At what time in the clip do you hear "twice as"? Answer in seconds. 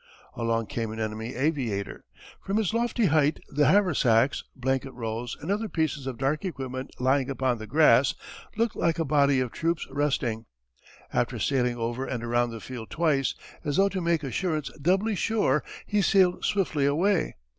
12.89-13.75